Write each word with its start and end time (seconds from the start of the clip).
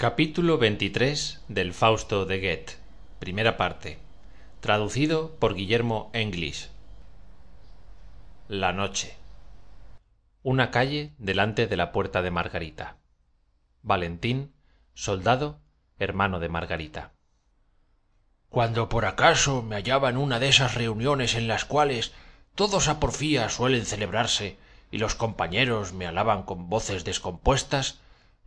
capítulo 0.00 0.56
veintitrés 0.56 1.42
del 1.48 1.74
fausto 1.74 2.24
de 2.24 2.40
goethe. 2.40 3.98
Traducido 4.60 5.36
por 5.36 5.54
guillermo 5.54 6.10
english. 6.14 6.70
La 8.48 8.72
noche. 8.72 9.14
Una 10.42 10.70
calle 10.70 11.12
delante 11.18 11.66
de 11.66 11.76
la 11.76 11.92
puerta 11.92 12.22
de 12.22 12.30
margarita. 12.30 12.96
Valentín 13.82 14.54
soldado 14.94 15.60
hermano 15.98 16.40
de 16.40 16.48
margarita. 16.48 17.12
Cuando 18.48 18.88
por 18.88 19.04
acaso 19.04 19.60
me 19.60 19.76
hallaba 19.76 20.08
en 20.08 20.16
una 20.16 20.38
de 20.40 20.48
esas 20.48 20.76
reuniones 20.76 21.34
en 21.34 21.46
las 21.46 21.66
cuales 21.66 22.14
todos 22.54 22.88
a 22.88 23.00
porfía 23.00 23.50
suelen 23.50 23.84
celebrarse 23.84 24.56
y 24.90 24.96
los 24.96 25.14
compañeros 25.14 25.92
me 25.92 26.06
alaban 26.06 26.44
con 26.44 26.70
voces 26.70 27.04
descompuestas 27.04 28.00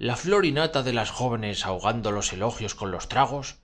la 0.04 0.18
flor 0.18 0.46
y 0.46 0.52
nata 0.52 0.84
de 0.84 0.92
las 0.92 1.12
jóvenes 1.12 1.66
ahogando 1.66 2.12
los 2.12 2.34
elogios 2.34 2.76
con 2.76 2.92
los 2.92 3.08
tragos 3.08 3.60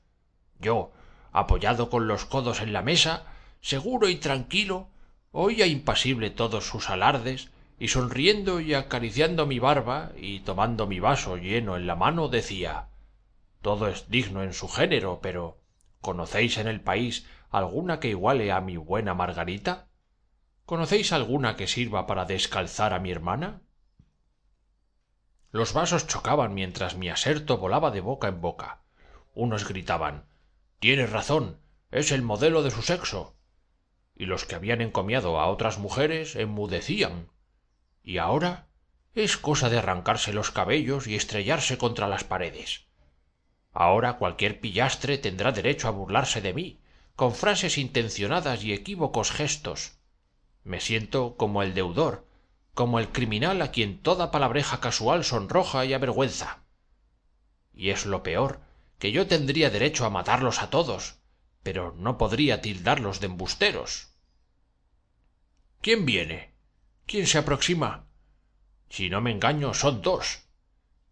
yo 0.62 0.94
apoyado 1.34 1.90
con 1.90 2.08
los 2.08 2.24
codos 2.24 2.62
en 2.62 2.72
la 2.72 2.82
mesa 2.82 3.26
seguro 3.60 4.08
y 4.08 4.16
tranquilo 4.16 4.88
oía 5.34 5.66
impasible 5.68 6.30
todos 6.30 6.66
sus 6.66 6.90
alardes 6.90 7.50
y 7.78 7.90
sonriendo 7.90 8.62
y 8.62 8.74
acariciando 8.74 9.48
mi 9.48 9.60
barba 9.60 10.14
y 10.16 10.40
tomando 10.40 10.88
mi 10.88 11.02
vaso 11.02 11.36
lleno 11.36 11.76
en 11.76 11.86
la 11.88 11.98
mano 11.98 12.30
decía 12.30 12.88
todo 13.62 13.90
es 13.90 14.10
digno 14.10 14.42
en 14.42 14.54
su 14.54 14.70
género 14.70 15.20
pero 15.22 15.58
conocéis 16.00 16.58
en 16.58 16.70
el 16.70 16.80
país 16.80 17.28
alguna 17.50 18.00
que 18.00 18.12
iguale 18.12 18.54
a 18.54 18.62
mi 18.62 18.78
buena 18.78 19.14
margarita 19.14 19.90
conocéis 20.66 21.12
alguna 21.12 21.58
que 21.58 21.68
sirva 21.68 22.08
para 22.08 22.24
descalzar 22.24 22.94
a 22.94 23.00
mi 23.00 23.12
hermana 23.12 23.60
los 25.52 25.74
vasos 25.74 26.08
chocaban 26.08 26.54
mientras 26.54 26.96
mi 26.96 27.10
aserto 27.10 27.58
volaba 27.58 27.92
de 27.92 28.02
boca 28.02 28.28
en 28.28 28.42
boca. 28.42 28.82
Unos 29.34 29.68
gritaban 29.68 30.26
tienes 30.80 31.12
razón 31.12 31.60
es 31.92 32.12
el 32.12 32.22
modelo 32.22 32.64
de 32.64 32.72
su 32.72 32.82
sexo 32.82 33.36
y 34.16 34.26
los 34.26 34.46
que 34.46 34.56
habían 34.56 34.82
encomiado 34.82 35.40
a 35.40 35.48
otras 35.48 35.78
mujeres 35.78 36.36
enmudecían. 36.36 37.30
Y 38.04 38.18
ahora 38.18 38.68
es 39.16 39.38
cosa 39.38 39.70
de 39.70 39.78
arrancarse 39.78 40.34
los 40.34 40.52
cabellos 40.52 41.08
y 41.08 41.16
estrellarse 41.16 41.78
contra 41.78 42.08
las 42.08 42.24
paredes. 42.24 42.86
Ahora 43.72 44.18
cualquier 44.18 44.60
pillastre 44.60 45.18
tendrá 45.18 45.52
derecho 45.52 45.88
a 45.88 45.92
burlarse 45.92 46.42
de 46.42 46.54
mí 46.54 46.80
con 47.16 47.34
frases 47.34 47.78
intencionadas 47.78 48.64
y 48.64 48.74
equívocos 48.74 49.32
gestos. 49.32 49.98
Me 50.64 50.80
siento 50.80 51.36
como 51.38 51.64
el 51.64 51.74
deudor 51.74 52.29
como 52.74 53.00
el 53.00 53.10
criminal 53.10 53.62
a 53.62 53.72
quien 53.72 54.02
toda 54.02 54.32
palabreja 54.32 54.80
casual 54.80 55.24
sonroja 55.24 55.86
y 55.86 55.94
avergüenza. 55.94 56.64
Y 57.74 57.90
es 57.90 58.06
lo 58.06 58.24
peor 58.24 58.62
que 58.98 59.12
yo 59.12 59.28
tendría 59.28 59.70
derecho 59.70 60.06
a 60.06 60.10
matarlos 60.10 60.62
a 60.62 60.70
todos 60.70 61.20
pero 61.64 61.94
no 61.98 62.18
podría 62.18 62.62
tildarlos 62.62 63.20
de 63.20 63.28
embusteros. 63.28 64.10
Quién 65.82 66.06
viene 66.06 66.54
quién 67.06 67.28
se 67.28 67.38
aproxima 67.38 68.06
si 68.90 69.10
no 69.10 69.22
me 69.22 69.32
engaño 69.32 69.74
son 69.74 70.02
dos. 70.02 70.46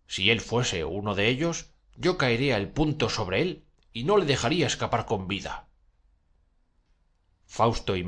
Si 0.07 0.29
él 0.29 0.41
fuese 0.41 0.83
uno 0.83 1.15
de 1.15 1.27
ellos 1.27 1.71
yo 1.95 2.17
caería 2.17 2.57
el 2.57 2.69
punto 2.69 3.09
sobre 3.09 3.41
él 3.41 3.65
y 3.93 4.03
no 4.03 4.17
le 4.17 4.25
dejaría 4.25 4.67
escapar 4.67 5.05
con 5.05 5.27
vida. 5.27 5.67
Fausto 7.45 7.95
y 7.95 8.03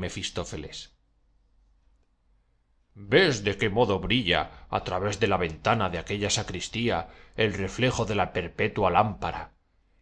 ves 2.94 3.44
de 3.44 3.56
qué 3.56 3.70
modo 3.70 4.00
brilla 4.00 4.66
a 4.68 4.82
través 4.84 5.20
de 5.20 5.28
la 5.28 5.36
ventana 5.36 5.90
de 5.90 5.98
aquella 5.98 6.28
sacristía 6.30 7.08
el 7.36 7.54
reflejo 7.54 8.04
de 8.04 8.14
la 8.16 8.32
perpetua 8.32 8.90
lámpara 8.90 9.52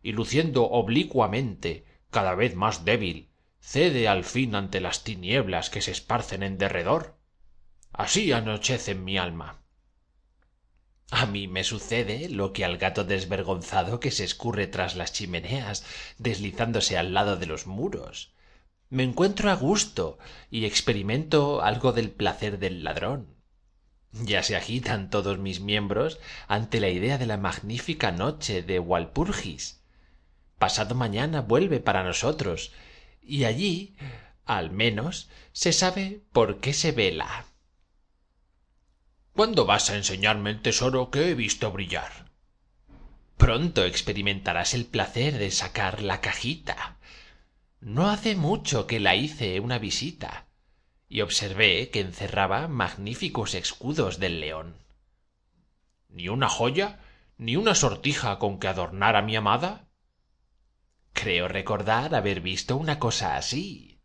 y 0.03 0.12
luciendo 0.12 0.64
oblicuamente 0.64 1.84
cada 2.11 2.34
vez 2.34 2.55
más 2.55 2.84
débil 2.84 3.28
cede 3.61 4.08
al 4.08 4.25
fin 4.25 4.55
ante 4.55 4.80
las 4.80 5.05
tinieblas 5.05 5.69
que 5.69 5.83
se 5.83 5.91
esparcen 5.91 6.42
en 6.42 6.57
derredor. 6.57 7.18
Así 7.92 8.33
anochece 8.33 8.92
en 8.92 9.05
mi 9.05 9.18
alma. 9.18 9.61
A 11.11 11.27
mí 11.27 11.48
me 11.48 11.64
sucede 11.64 12.29
lo 12.29 12.52
que 12.52 12.64
al 12.64 12.79
gato 12.79 13.05
desvergonzado 13.05 13.98
que 14.01 14.11
se 14.11 14.24
escurre 14.24 14.67
tras 14.67 14.95
las 14.95 15.13
chimeneas 15.13 15.84
deslizándose 16.18 16.96
al 16.96 17.13
lado 17.14 17.36
de 17.36 17.46
los 17.46 17.67
muros 17.67 18.33
me 18.91 19.03
encuentro 19.03 19.51
a 19.51 19.55
gusto 19.55 20.19
y 20.51 20.65
experimento 20.65 21.63
algo 21.63 21.93
del 21.93 22.11
placer 22.11 22.59
del 22.59 22.85
ladrón. 22.85 23.37
Ya 24.13 24.43
se 24.43 24.57
agitan 24.57 25.11
todos 25.11 25.39
mis 25.39 25.61
miembros 25.61 26.19
ante 26.47 26.81
la 26.81 26.89
idea 26.89 27.19
de 27.19 27.27
la 27.27 27.37
magnífica 27.37 28.11
noche 28.11 28.63
de 28.63 28.79
walpurgis. 28.79 29.83
Pasado 30.59 30.95
mañana 30.95 31.43
vuelve 31.43 31.81
para 31.81 32.03
nosotros 32.03 32.73
y 33.23 33.45
allí 33.45 33.97
al 34.47 34.71
menos 34.71 35.29
se 35.53 35.73
sabe 35.73 36.23
por 36.33 36.61
qué 36.61 36.73
se 36.73 36.93
vela. 36.93 37.45
Cuándo 39.35 39.67
vas 39.67 39.91
a 39.91 39.97
enseñarme 39.97 40.51
el 40.51 40.63
tesoro 40.63 41.11
que 41.11 41.31
he 41.31 41.35
visto 41.35 41.70
brillar 41.70 42.29
pronto 43.39 43.85
experimentarás 43.85 44.75
el 44.75 44.85
placer 44.85 45.39
de 45.39 45.51
sacar 45.53 46.03
la 46.03 46.20
cajita 46.20 46.98
no 47.80 48.08
hace 48.08 48.34
mucho 48.34 48.86
que 48.86 49.00
la 49.00 49.14
hice 49.14 49.61
una 49.61 49.78
visita 49.78 50.46
y 51.08 51.20
observé 51.20 51.90
que 51.90 52.00
encerraba 52.00 52.68
magníficos 52.68 53.55
escudos 53.55 54.18
del 54.18 54.40
león. 54.40 54.77
Ni 56.08 56.28
una 56.28 56.48
joya 56.48 57.00
ni 57.36 57.56
una 57.56 57.74
sortija 57.74 58.39
con 58.39 58.58
que 58.58 58.68
adornar 58.68 59.16
a 59.16 59.22
mi 59.22 59.36
amada. 59.36 59.89
Creo 61.12 61.48
recordar 61.48 62.14
haber 62.14 62.40
visto 62.40 62.77
una 62.77 62.98
cosa 62.98 63.36
así 63.36 64.00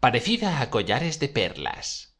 parecida 0.00 0.60
a 0.60 0.68
collares 0.68 1.20
de 1.20 1.28
perlas. 1.28 2.16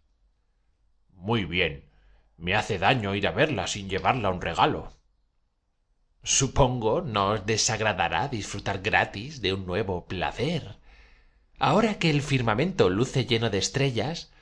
Muy 1.11 1.45
bien 1.45 1.91
me 2.37 2.55
hace 2.55 2.79
daño 2.79 3.15
ir 3.15 3.27
a 3.27 3.31
verla 3.31 3.67
sin 3.67 3.89
llevarla 3.89 4.31
un 4.31 4.41
regalo 4.41 4.93
supongo 6.23 7.03
no 7.03 7.31
os 7.35 7.47
desagradará 7.47 8.29
disfrutar 8.29 8.79
gratis 8.81 9.43
de 9.43 9.53
un 9.53 9.67
nuevo 9.67 10.07
placer. 10.07 10.77
Ahora 11.59 11.99
que 11.99 12.11
el 12.11 12.23
firmamento 12.23 12.91
luce 12.91 13.27
lleno 13.27 13.51
de 13.51 13.59
estrellas 13.59 14.33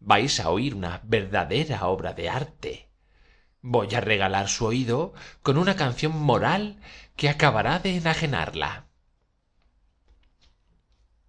vais 0.00 0.40
a 0.40 0.50
oír 0.50 0.74
una 0.74 1.00
verdadera 1.04 1.86
obra 1.86 2.12
de 2.12 2.28
arte. 2.28 2.88
Voy 3.62 3.94
a 3.94 4.00
regalar 4.00 4.48
su 4.48 4.64
oído 4.64 5.12
con 5.42 5.58
una 5.58 5.76
canción 5.76 6.12
moral 6.16 6.80
que 7.16 7.28
acabará 7.28 7.78
de 7.78 7.96
enajenarla. 7.96 8.86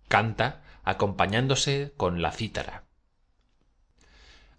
Canta 0.08 0.62
acompañándose 0.84 1.94
con 1.98 2.22
la 2.22 2.32
cítara 2.32 2.91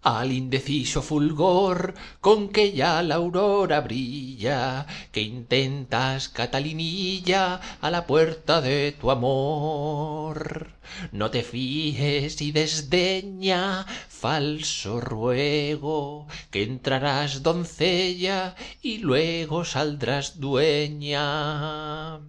al 0.03 0.31
indeciso 0.31 1.01
fulgor 1.01 1.93
con 2.19 2.49
que 2.49 2.73
ya 2.73 3.01
la 3.01 3.15
aurora 3.15 3.79
brilla 3.81 4.85
que 5.11 5.21
intentas 5.21 6.27
catalinilla 6.29 7.61
a 7.79 7.89
la 7.89 8.05
puerta 8.05 8.61
de 8.61 8.91
tu 8.99 9.11
amor. 9.11 10.71
No 11.11 11.31
te 11.31 11.43
fíes 11.43 12.41
y 12.41 12.51
desdeña 12.51 13.85
falso 14.09 14.99
ruego 14.99 16.27
que 16.51 16.63
entrarás 16.63 17.41
doncella 17.41 18.55
y 18.81 18.97
luego 18.97 19.63
saldrás 19.63 20.39
dueña 20.39 22.19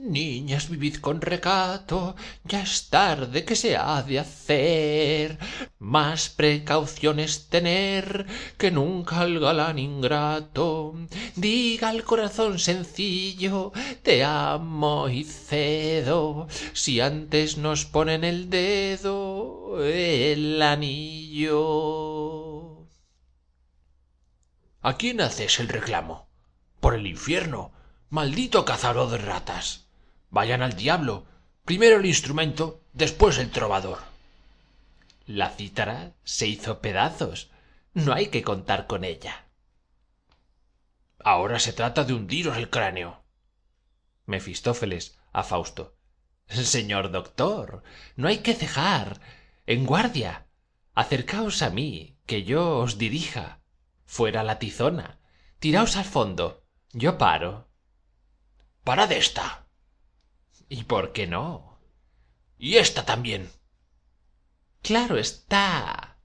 niñas 0.00 0.68
vivid 0.68 0.96
con 0.96 1.20
recato 1.20 2.16
ya 2.44 2.62
es 2.62 2.88
tarde 2.88 3.44
que 3.44 3.54
se 3.54 3.76
ha 3.76 4.02
de 4.02 4.18
hacer 4.18 5.38
más 5.78 6.30
precauciones 6.30 7.48
tener 7.48 8.26
que 8.56 8.70
nunca 8.70 9.20
al 9.20 9.38
galán 9.38 9.78
ingrato. 9.78 10.94
Diga 11.36 11.90
al 11.90 12.04
corazón 12.04 12.58
sencillo 12.58 13.72
te 14.02 14.24
amo 14.24 15.08
y 15.08 15.24
cedo. 15.24 16.48
Si 16.72 17.00
antes 17.00 17.58
nos 17.58 17.84
ponen 17.84 18.24
el 18.24 18.48
dedo 18.50 19.82
el 19.84 20.60
anillo. 20.62 21.60
A 24.82 24.96
quién 24.96 25.20
haces 25.20 25.60
el 25.60 25.68
reclamo 25.68 26.26
por 26.80 26.94
el 26.94 27.06
infierno 27.06 27.72
maldito 28.08 28.64
cazador 28.64 29.10
de 29.10 29.18
ratas 29.18 29.89
vayan 30.30 30.62
al 30.62 30.74
diablo. 30.74 31.26
Primero 31.64 31.98
el 31.98 32.06
instrumento 32.06 32.82
después 32.92 33.38
el 33.38 33.50
trovador. 33.50 33.98
La 35.26 35.50
cítara 35.50 36.14
se 36.24 36.46
hizo 36.46 36.80
pedazos. 36.80 37.50
No 37.92 38.12
hay 38.12 38.28
que 38.28 38.42
contar 38.42 38.86
con 38.86 39.04
ella. 39.04 39.46
Ahora 41.22 41.58
se 41.58 41.72
trata 41.72 42.04
de 42.04 42.14
hundiros 42.14 42.56
el 42.56 42.70
cráneo. 42.70 43.22
Mefistófeles 44.26 45.18
a 45.32 45.42
fausto. 45.42 45.96
Señor 46.48 47.10
doctor 47.10 47.82
no 48.16 48.28
hay 48.28 48.38
que 48.38 48.54
cejar. 48.54 49.20
En 49.66 49.86
guardia. 49.86 50.46
Acercaos 50.94 51.62
a 51.62 51.70
mí 51.70 52.16
que 52.26 52.42
yo 52.42 52.78
os 52.78 52.98
dirija. 52.98 53.60
Fuera 54.04 54.42
la 54.42 54.58
tizona. 54.58 55.20
Tiraos 55.58 55.96
al 55.96 56.04
fondo. 56.04 56.64
Yo 56.92 57.18
paro. 57.18 57.68
Parad 58.82 59.12
esta 59.12 59.66
y 60.70 60.84
por 60.84 61.12
qué 61.12 61.26
no 61.26 61.78
y 62.60 62.76
esta 62.76 63.04
también. 63.04 63.50
Claro 64.82 65.16
está. 65.18 66.18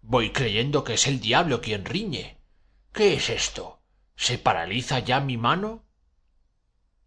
Voy 0.00 0.32
creyendo 0.32 0.82
que 0.82 0.94
es 0.94 1.06
el 1.06 1.20
diablo 1.20 1.60
quien 1.60 1.84
riñe. 1.84 2.38
Qué 2.92 3.14
es 3.14 3.28
esto 3.30 3.80
se 4.16 4.38
paraliza 4.38 5.00
ya 5.00 5.20
mi 5.20 5.36
mano 5.36 5.84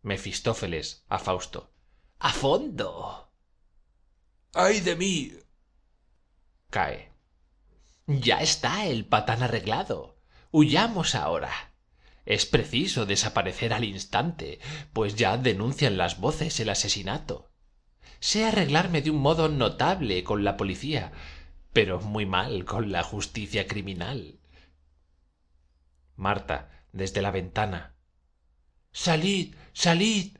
mefistófeles 0.02 1.04
a 1.10 1.20
fausto. 1.20 1.72
A 2.20 2.32
fondo. 2.32 3.32
Ay 4.54 4.82
de 4.82 4.96
mí 4.96 5.34
cae. 6.70 7.12
Ya 8.06 8.42
está 8.42 8.86
el 8.86 9.06
patán 9.06 9.42
arreglado. 9.42 10.18
Huyamos 10.52 11.16
ahora 11.16 11.67
es 12.28 12.46
preciso 12.46 13.06
desaparecer 13.06 13.74
al 13.74 13.86
instante 13.86 14.60
pues 14.94 15.16
ya 15.16 15.38
denuncian 15.38 15.98
las 15.98 16.20
voces 16.20 16.60
el 16.60 16.70
asesinato. 16.70 17.50
Sé 18.20 18.46
arreglarme 18.46 19.02
de 19.02 19.12
un 19.12 19.18
modo 19.18 19.48
notable 19.48 20.24
con 20.24 20.44
la 20.44 20.58
policía 20.58 21.14
pero 21.72 22.02
muy 22.02 22.26
mal 22.26 22.66
con 22.66 22.92
la 22.92 23.02
justicia 23.04 23.68
criminal. 23.68 24.40
Marta 26.16 26.86
desde 26.92 27.22
la 27.22 27.32
ventana. 27.32 27.96
Salid 28.92 29.56
salid. 29.74 30.38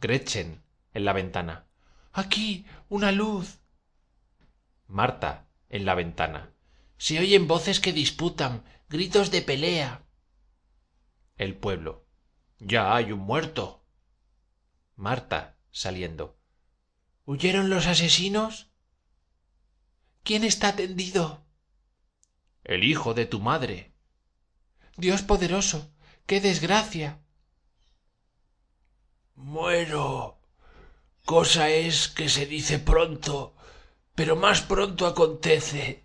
Gretchen 0.00 0.62
en 0.94 1.04
la 1.04 1.12
ventana. 1.12 1.66
Aquí 2.12 2.66
una 2.88 3.12
luz. 3.12 3.60
Marta 4.86 5.46
en 5.68 5.84
la 5.84 5.94
ventana. 5.94 6.50
Se 6.96 7.20
oyen 7.20 7.46
voces 7.46 7.78
que 7.78 7.92
disputan 7.92 8.64
gritos 8.88 9.30
de 9.30 9.42
pelea 9.42 10.07
el 11.38 11.56
pueblo. 11.56 12.04
Ya 12.58 12.94
hay 12.94 13.12
un 13.12 13.20
muerto. 13.20 13.84
Marta 14.96 15.56
saliendo. 15.70 16.36
Huyeron 17.24 17.70
los 17.70 17.86
asesinos 17.86 18.70
quién 20.22 20.44
está 20.44 20.76
tendido 20.76 21.46
el 22.64 22.84
hijo 22.84 23.14
de 23.14 23.24
tu 23.24 23.40
madre. 23.40 23.94
Dios 24.98 25.22
poderoso 25.22 25.90
qué 26.26 26.42
desgracia. 26.42 27.20
Muero. 29.34 30.38
Cosa 31.24 31.70
es 31.70 32.08
que 32.08 32.28
se 32.28 32.44
dice 32.44 32.78
pronto 32.78 33.54
pero 34.18 34.34
más 34.34 34.62
pronto 34.62 35.06
acontece. 35.06 36.02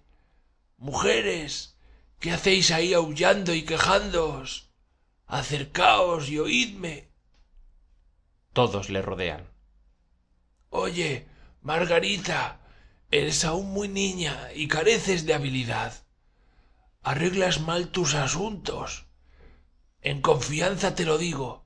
Mujeres 0.77 1.75
qué 2.19 2.29
hacéis 2.29 2.69
ahí 2.69 2.93
aullando 2.93 3.55
y 3.55 3.63
quejándoos 3.63 4.69
acercaos 5.33 6.29
y 6.29 6.37
oídme. 6.37 7.09
Todos 8.53 8.89
le 8.89 9.01
rodean. 9.01 9.49
Oye 10.69 11.27
margarita 11.61 12.59
eres 13.09 13.43
aún 13.43 13.71
muy 13.71 13.87
niña 13.87 14.49
y 14.53 14.67
careces 14.67 15.25
de 15.25 15.33
habilidad. 15.33 16.05
Arreglas 17.01 17.61
mal 17.61 17.89
tus 17.89 18.13
asuntos. 18.13 19.05
En 20.01 20.21
confianza 20.21 20.93
te 20.93 21.05
lo 21.05 21.17
digo. 21.17 21.65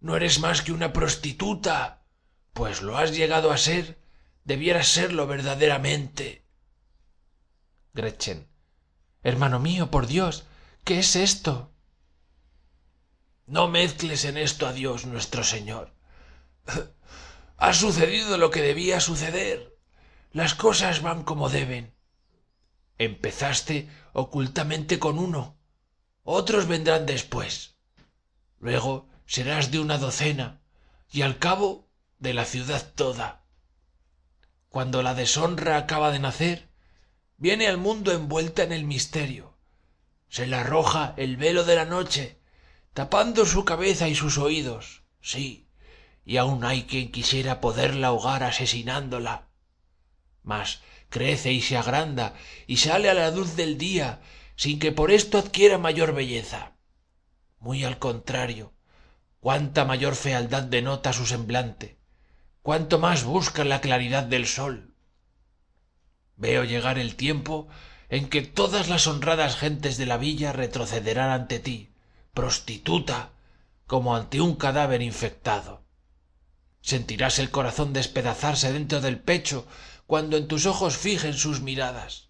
No 0.00 0.16
eres 0.16 0.38
más 0.38 0.62
que 0.62 0.72
una 0.72 0.92
prostituta 0.92 2.04
pues 2.52 2.82
lo 2.82 2.96
has 2.96 3.14
llegado 3.16 3.50
a 3.50 3.58
ser. 3.58 3.98
Debieras 4.44 4.88
serlo 4.88 5.26
verdaderamente. 5.26 6.44
Gretchen. 7.92 8.46
Hermano 9.22 9.58
mío 9.58 9.90
por 9.90 10.06
dios 10.06 10.44
qué 10.84 11.00
es 11.00 11.16
esto 11.16 11.72
no 13.48 13.66
mezcles 13.66 14.24
en 14.26 14.36
esto 14.36 14.66
a 14.66 14.72
dios 14.72 15.06
nuestro 15.06 15.42
señor. 15.42 15.94
Ha 17.60 17.74
sucedido 17.74 18.38
lo 18.38 18.52
que 18.52 18.62
debía 18.62 19.00
suceder. 19.00 19.76
Las 20.30 20.54
cosas 20.54 21.02
van 21.02 21.24
como 21.24 21.48
deben. 21.48 21.92
Empezaste 22.98 23.90
ocultamente 24.12 25.00
con 25.00 25.18
uno. 25.18 25.58
Otros 26.22 26.68
vendrán 26.68 27.04
después. 27.04 27.74
Luego 28.60 29.08
serás 29.26 29.72
de 29.72 29.80
una 29.80 29.98
docena 29.98 30.60
y 31.10 31.22
al 31.22 31.40
cabo 31.40 31.88
de 32.20 32.32
la 32.32 32.44
ciudad 32.44 32.92
toda. 32.94 33.42
Cuando 34.68 35.02
la 35.02 35.14
deshonra 35.14 35.78
acaba 35.78 36.12
de 36.12 36.20
nacer 36.20 36.68
viene 37.38 37.66
al 37.66 37.78
mundo 37.78 38.12
envuelta 38.12 38.62
en 38.62 38.70
el 38.70 38.84
misterio. 38.84 39.58
Se 40.28 40.46
le 40.46 40.54
arroja 40.54 41.14
el 41.16 41.36
velo 41.36 41.64
de 41.64 41.74
la 41.74 41.86
noche 41.86 42.37
tapando 42.98 43.46
su 43.46 43.64
cabeza 43.64 44.08
y 44.08 44.16
sus 44.16 44.38
oídos. 44.38 45.04
Sí 45.20 45.68
y 46.24 46.36
aun 46.36 46.64
hay 46.64 46.82
quien 46.82 47.12
quisiera 47.12 47.60
poderla 47.60 48.08
ahogar 48.08 48.42
asesinándola. 48.42 49.46
Mas 50.42 50.80
crece 51.08 51.52
y 51.52 51.60
se 51.62 51.76
agranda 51.76 52.34
y 52.66 52.78
sale 52.78 53.08
a 53.08 53.14
la 53.14 53.30
luz 53.30 53.54
del 53.54 53.78
día 53.78 54.20
sin 54.56 54.80
que 54.80 54.90
por 54.90 55.12
esto 55.12 55.38
adquiera 55.38 55.78
mayor 55.78 56.12
belleza. 56.12 56.72
Muy 57.60 57.84
al 57.84 58.00
contrario 58.00 58.72
cuánta 59.38 59.84
mayor 59.84 60.16
fealdad 60.16 60.64
denota 60.64 61.12
su 61.12 61.24
semblante 61.24 61.98
cuánto 62.62 62.98
más 62.98 63.22
busca 63.22 63.62
la 63.62 63.80
claridad 63.80 64.24
del 64.24 64.48
sol. 64.48 64.92
Veo 66.34 66.64
llegar 66.64 66.98
el 66.98 67.14
tiempo 67.14 67.68
en 68.08 68.28
que 68.28 68.42
todas 68.42 68.88
las 68.88 69.06
honradas 69.06 69.56
gentes 69.56 69.98
de 69.98 70.06
la 70.06 70.16
villa 70.16 70.52
retrocederán 70.52 71.30
ante 71.30 71.60
ti 71.60 71.92
prostituta 72.38 73.32
como 73.88 74.14
ante 74.14 74.40
un 74.40 74.54
cadáver 74.54 75.02
infectado. 75.02 75.82
Sentirás 76.82 77.40
el 77.40 77.50
corazón 77.50 77.92
despedazarse 77.92 78.72
dentro 78.72 79.00
del 79.00 79.18
pecho 79.18 79.66
cuando 80.06 80.36
en 80.36 80.46
tus 80.46 80.64
ojos 80.64 80.96
fijen 80.96 81.34
sus 81.34 81.62
miradas. 81.62 82.28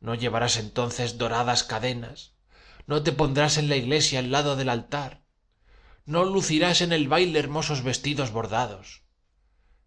No 0.00 0.14
llevarás 0.14 0.56
entonces 0.56 1.18
doradas 1.18 1.64
cadenas 1.64 2.32
no 2.86 3.02
te 3.02 3.12
pondrás 3.12 3.58
en 3.58 3.68
la 3.68 3.76
iglesia 3.76 4.20
al 4.20 4.30
lado 4.30 4.56
del 4.56 4.70
altar 4.70 5.20
no 6.06 6.24
lucirás 6.24 6.80
en 6.80 6.90
el 6.90 7.06
baile 7.06 7.38
hermosos 7.38 7.82
vestidos 7.82 8.32
bordados. 8.32 9.02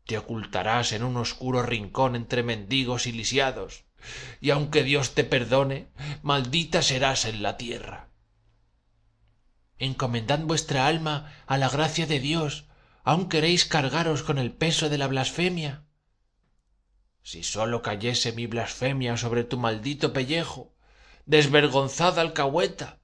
Te 0.06 0.20
ocultarás 0.20 0.92
en 0.92 1.04
un 1.04 1.18
oscuro 1.18 1.64
rincón 1.64 2.16
entre 2.16 2.44
mendigos 2.44 3.08
y 3.08 3.12
lisiados 3.12 3.84
y 4.40 4.52
aunque 4.52 4.84
dios 4.84 5.16
te 5.16 5.24
perdone 5.24 5.88
maldita 6.22 6.84
serás 6.84 7.26
en 7.26 7.42
la 7.42 7.58
tierra 7.58 8.13
encomendad 9.86 10.40
vuestra 10.40 10.88
alma 10.88 11.34
a 11.46 11.58
la 11.58 11.70
gracia 11.70 12.06
de 12.08 12.20
dios. 12.20 12.66
Aun 13.04 13.30
queréis 13.30 13.66
cargaros 13.66 14.24
con 14.24 14.38
el 14.38 14.52
peso 14.52 14.90
de 14.90 14.98
la 14.98 15.08
blasfemia 15.08 15.84
si 17.24 17.42
sólo 17.42 17.82
cayese 17.82 18.34
mi 18.34 18.48
blasfemia 18.48 19.16
sobre 19.16 19.46
tu 19.46 19.58
maldito 19.58 20.12
pellejo 20.12 20.76
desvergonzada 21.26 22.22
alcahueta 22.22 23.00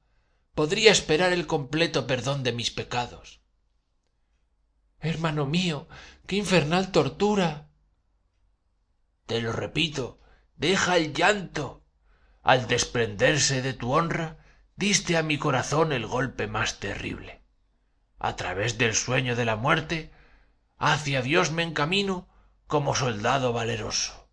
podría 0.54 0.92
esperar 0.92 1.32
el 1.32 1.48
completo 1.48 2.06
perdón 2.06 2.44
de 2.44 2.52
mis 2.52 2.70
pecados. 2.70 3.40
Hermano 5.00 5.46
mío 5.46 5.88
qué 6.28 6.36
infernal 6.36 6.92
tortura. 6.92 7.70
Te 9.26 9.42
lo 9.42 9.54
repito 9.54 10.20
deja 10.58 10.98
el 10.98 11.14
llanto. 11.14 11.86
Al 12.42 12.68
desprenderse 12.68 13.62
de 13.62 13.74
tu 13.74 13.94
honra 13.94 14.39
diste 14.80 15.18
a 15.18 15.24
mi 15.24 15.38
corazón 15.38 15.92
el 15.92 16.08
golpe 16.08 16.48
más 16.48 16.80
terrible. 16.80 17.42
A 18.18 18.38
través 18.38 18.78
del 18.78 18.96
sueño 18.96 19.36
de 19.36 19.44
la 19.44 19.58
muerte 19.58 20.10
hacia 20.78 21.22
dios 21.22 21.52
me 21.52 21.64
encamino 21.64 22.30
como 22.66 22.96
soldado 22.96 23.52
valeroso 23.52 24.30